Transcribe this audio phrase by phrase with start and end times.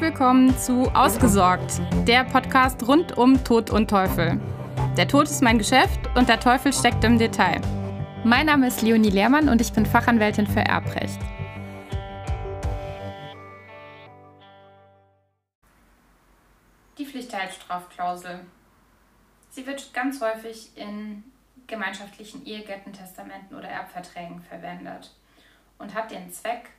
[0.00, 4.40] Willkommen zu Ausgesorgt, der Podcast rund um Tod und Teufel.
[4.96, 7.60] Der Tod ist mein Geschäft und der Teufel steckt im Detail.
[8.22, 11.18] Mein Name ist Leonie Lehrmann und ich bin Fachanwältin für Erbrecht.
[16.96, 18.46] Die Pflichtteilstrafklausel.
[19.50, 21.24] Sie wird ganz häufig in
[21.66, 25.12] gemeinschaftlichen Ehegattentestamenten oder Erbverträgen verwendet
[25.78, 26.70] und hat den Zweck,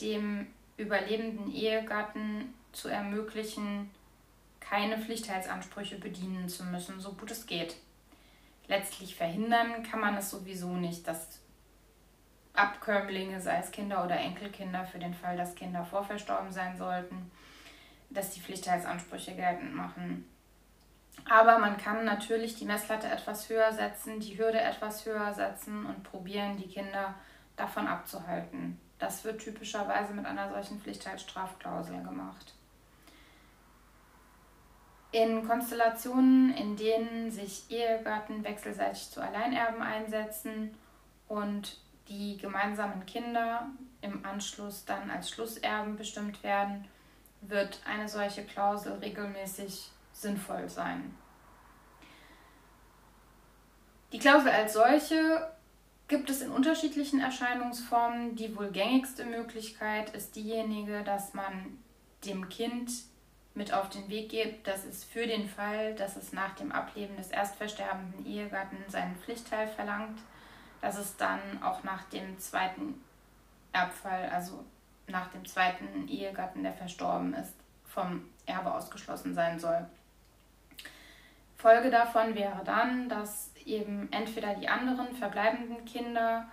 [0.00, 3.90] dem überlebenden Ehegatten zu ermöglichen,
[4.60, 7.76] keine Pflichtheitsansprüche bedienen zu müssen, so gut es geht.
[8.68, 11.40] Letztlich verhindern kann man es sowieso nicht, dass
[12.54, 17.30] Abkömmlinge, sei es Kinder oder Enkelkinder, für den Fall, dass Kinder vorverstorben sein sollten,
[18.10, 20.26] dass die Pflichtheitsansprüche geltend machen.
[21.28, 26.02] Aber man kann natürlich die Messlatte etwas höher setzen, die Hürde etwas höher setzen und
[26.02, 27.14] probieren, die Kinder
[27.56, 28.80] davon abzuhalten.
[29.02, 32.54] Das wird typischerweise mit einer solchen Pflichtheitsstrafklausel gemacht.
[35.10, 40.72] In Konstellationen, in denen sich Ehegatten wechselseitig zu Alleinerben einsetzen
[41.26, 43.70] und die gemeinsamen Kinder
[44.02, 46.86] im Anschluss dann als Schlusserben bestimmt werden,
[47.40, 51.12] wird eine solche Klausel regelmäßig sinnvoll sein.
[54.12, 55.50] Die Klausel als solche
[56.08, 58.36] gibt es in unterschiedlichen Erscheinungsformen.
[58.36, 61.78] Die wohl gängigste Möglichkeit ist diejenige, dass man
[62.24, 62.90] dem Kind
[63.54, 67.16] mit auf den Weg gibt, dass es für den Fall, dass es nach dem Ableben
[67.16, 70.18] des erstversterbenden Ehegatten seinen Pflichtteil verlangt,
[70.80, 73.02] dass es dann auch nach dem zweiten
[73.72, 74.64] Erbfall, also
[75.06, 77.54] nach dem zweiten Ehegatten, der verstorben ist,
[77.86, 79.86] vom Erbe ausgeschlossen sein soll.
[81.56, 86.46] Folge davon wäre dann, dass eben entweder die anderen verbleibenden Kinder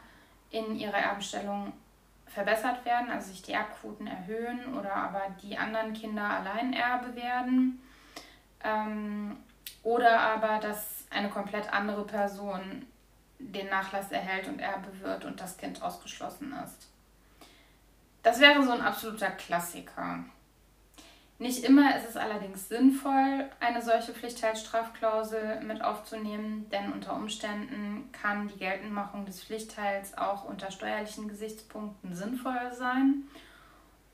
[0.52, 1.74] in ihrer Erbenstellung
[2.26, 7.82] verbessert werden, also sich die Erbquoten erhöhen oder aber die anderen Kinder Alleinerbe werden.
[8.64, 9.38] Ähm,
[9.84, 12.86] oder aber, dass eine komplett andere Person
[13.40, 16.90] den Nachlass erhält und Erbe wird und das Kind ausgeschlossen ist.
[18.22, 20.26] Das wäre so ein absoluter Klassiker.
[21.42, 28.50] Nicht immer ist es allerdings sinnvoll, eine solche Pflichtteilsstrafklausel mit aufzunehmen, denn unter Umständen kann
[28.50, 33.24] die Geltendmachung des Pflichtteils auch unter steuerlichen Gesichtspunkten sinnvoll sein.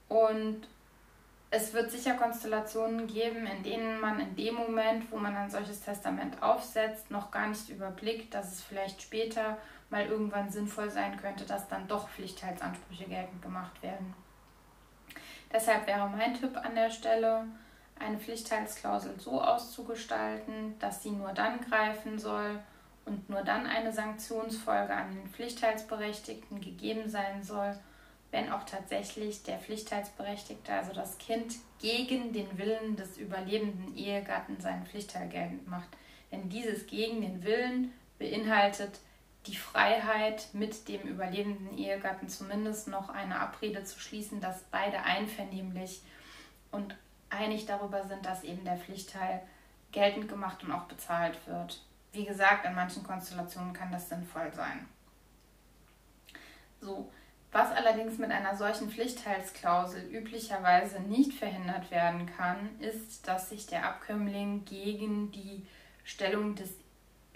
[0.07, 0.67] Und
[1.49, 5.81] es wird sicher Konstellationen geben, in denen man in dem Moment, wo man ein solches
[5.81, 9.57] Testament aufsetzt, noch gar nicht überblickt, dass es vielleicht später
[9.89, 14.13] mal irgendwann sinnvoll sein könnte, dass dann doch Pflichtteilsansprüche geltend gemacht werden.
[15.51, 17.45] Deshalb wäre mein Tipp an der Stelle,
[17.97, 22.59] eine Pflichtteilsklausel so auszugestalten, dass sie nur dann greifen soll
[23.05, 27.77] und nur dann eine Sanktionsfolge an den Pflichtteilsberechtigten gegeben sein soll,
[28.31, 34.85] wenn auch tatsächlich der Pflichtteilsberechtigte, also das Kind, gegen den Willen des überlebenden Ehegatten seinen
[34.85, 35.89] Pflichtteil geltend macht.
[36.31, 38.99] Wenn dieses gegen den Willen beinhaltet,
[39.47, 46.01] die Freiheit, mit dem überlebenden Ehegatten zumindest noch eine Abrede zu schließen, dass beide einvernehmlich
[46.71, 46.95] und
[47.29, 49.41] einig darüber sind, dass eben der Pflichtteil
[49.91, 51.81] geltend gemacht und auch bezahlt wird.
[52.11, 54.87] Wie gesagt, in manchen Konstellationen kann das sinnvoll sein.
[56.81, 57.11] So,
[57.51, 63.85] was allerdings mit einer solchen Pflichtteilsklausel üblicherweise nicht verhindert werden kann, ist, dass sich der
[63.85, 65.65] Abkömmling gegen die
[66.03, 66.73] Stellung des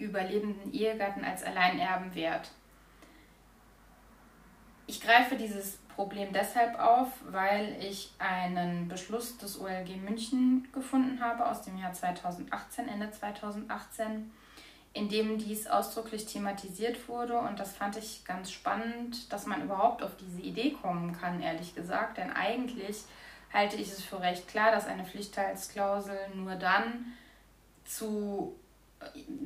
[0.00, 2.50] überlebenden Ehegatten als Alleinerben wehrt.
[4.86, 11.46] Ich greife dieses Problem deshalb auf, weil ich einen Beschluss des OLG München gefunden habe
[11.46, 14.32] aus dem Jahr 2018, Ende 2018,
[14.92, 17.38] in dem dies ausdrücklich thematisiert wurde.
[17.38, 21.74] Und das fand ich ganz spannend, dass man überhaupt auf diese Idee kommen kann, ehrlich
[21.74, 22.16] gesagt.
[22.18, 23.04] Denn eigentlich
[23.52, 27.12] halte ich es für recht klar, dass eine Pflichtteilsklausel nur dann
[27.84, 28.56] zu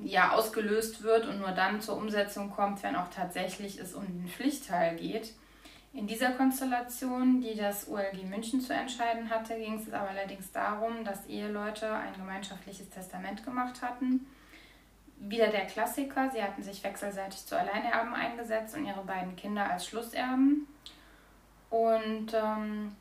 [0.05, 4.29] ja, ausgelöst wird und nur dann zur Umsetzung kommt, wenn auch tatsächlich es um den
[4.29, 5.33] Pflichtteil geht.
[5.93, 11.05] In dieser Konstellation, die das OLG München zu entscheiden hatte, ging es aber allerdings darum,
[11.05, 14.27] dass Eheleute ein gemeinschaftliches Testament gemacht hatten.
[15.21, 19.87] Wieder der Klassiker, sie hatten sich wechselseitig zu Alleinerben eingesetzt und ihre beiden Kinder als
[19.87, 20.67] Schlusserben.
[21.71, 22.97] Und ähm,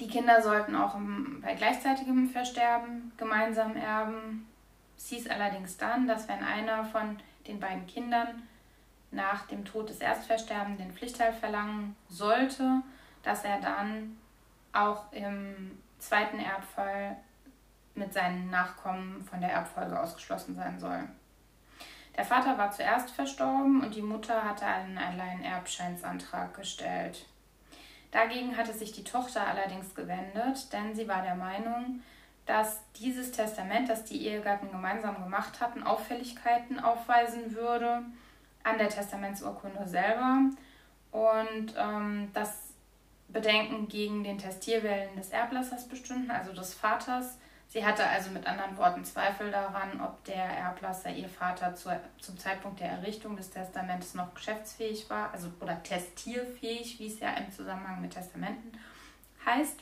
[0.00, 4.48] die Kinder sollten auch im, bei gleichzeitigem Versterben gemeinsam erben.
[4.96, 8.42] Es hieß allerdings dann, dass wenn einer von den beiden Kindern
[9.10, 12.82] nach dem Tod des Erstversterbenden den Pflichtteil verlangen sollte,
[13.22, 14.16] dass er dann
[14.72, 17.16] auch im zweiten Erbfall
[17.94, 21.08] mit seinen Nachkommen von der Erbfolge ausgeschlossen sein soll.
[22.16, 27.26] Der Vater war zuerst verstorben und die Mutter hatte einen Alleinerbscheinsantrag gestellt.
[28.10, 32.02] Dagegen hatte sich die Tochter allerdings gewendet, denn sie war der Meinung,
[32.46, 38.02] dass dieses Testament, das die Ehegatten gemeinsam gemacht hatten, Auffälligkeiten aufweisen würde
[38.62, 40.50] an der Testamentsurkunde selber
[41.10, 42.74] und ähm, dass
[43.28, 47.38] Bedenken gegen den Testierwillen des Erblassers bestünden, also des Vaters.
[47.68, 51.90] Sie hatte also mit anderen Worten Zweifel daran, ob der Erblasser, ihr Vater, zu,
[52.20, 57.30] zum Zeitpunkt der Errichtung des Testamentes noch geschäftsfähig war, also oder testierfähig, wie es ja
[57.34, 58.78] im Zusammenhang mit Testamenten
[59.44, 59.80] heißt.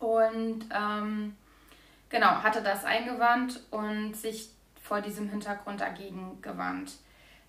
[0.00, 1.36] Und ähm,
[2.12, 4.50] genau, hatte das eingewandt und sich
[4.80, 6.92] vor diesem Hintergrund dagegen gewandt.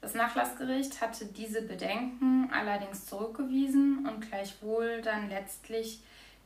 [0.01, 6.01] Das Nachlassgericht hatte diese Bedenken allerdings zurückgewiesen und gleichwohl dann letztlich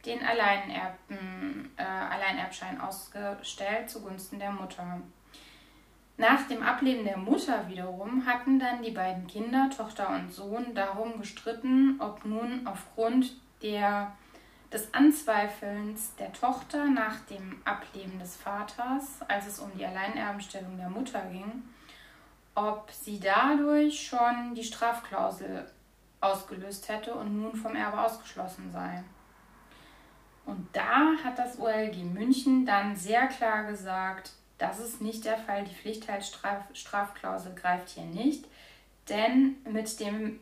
[0.06, 5.02] den Alleinerben, äh, Alleinerbschein ausgestellt zugunsten der Mutter.
[6.18, 11.20] Nach dem Ableben der Mutter wiederum hatten dann die beiden Kinder, Tochter und Sohn, darum
[11.20, 14.16] gestritten, ob nun aufgrund der
[14.72, 20.90] des Anzweifelns der Tochter nach dem Ableben des Vaters, als es um die Alleinerbenstellung der
[20.90, 21.64] Mutter ging,
[22.56, 25.70] ob sie dadurch schon die Strafklausel
[26.20, 29.04] ausgelöst hätte und nun vom Erbe ausgeschlossen sei.
[30.46, 35.66] Und da hat das OLG München dann sehr klar gesagt, das ist nicht der Fall,
[35.66, 38.46] die Pflichtteilstrafklausel greift hier nicht,
[39.08, 40.40] denn mit dem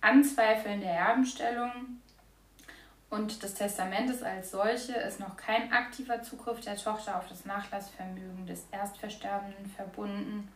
[0.00, 1.72] Anzweifeln der Erbenstellung
[3.10, 8.46] und des Testamentes als solche ist noch kein aktiver Zugriff der Tochter auf das Nachlassvermögen
[8.46, 10.52] des Erstversterbenden verbunden.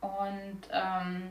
[0.00, 1.30] Und ähm,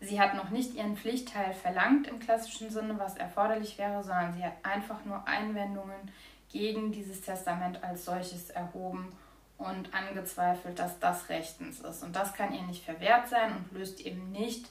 [0.00, 4.44] sie hat noch nicht ihren Pflichtteil verlangt im klassischen Sinne, was erforderlich wäre, sondern sie
[4.44, 6.12] hat einfach nur Einwendungen
[6.52, 9.12] gegen dieses Testament als solches erhoben
[9.58, 12.04] und angezweifelt, dass das rechtens ist.
[12.04, 14.68] Und das kann ihr nicht verwehrt sein und löst eben nicht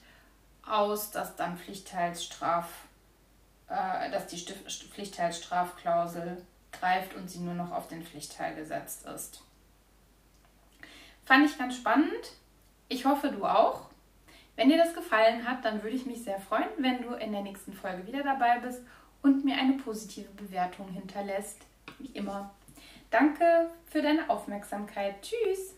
[0.65, 2.69] aus, dass dann Pflichtteilsstraf
[3.69, 9.43] äh, dass die Pflichtteilstrafklausel greift und sie nur noch auf den Pflichtteil gesetzt ist.
[11.25, 12.33] Fand ich ganz spannend.
[12.89, 13.89] Ich hoffe, du auch.
[14.55, 17.41] Wenn dir das gefallen hat, dann würde ich mich sehr freuen, wenn du in der
[17.41, 18.81] nächsten Folge wieder dabei bist
[19.21, 21.59] und mir eine positive Bewertung hinterlässt.
[21.97, 22.53] Wie immer.
[23.09, 25.15] Danke für deine Aufmerksamkeit.
[25.21, 25.75] Tschüss.